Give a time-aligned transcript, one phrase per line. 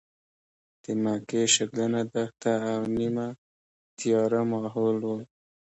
[0.81, 3.27] د مکې شګلنه دښته او نیمه
[3.97, 5.07] تیاره ماحول و.